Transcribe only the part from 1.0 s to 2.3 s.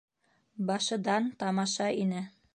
дан, тамаша ине.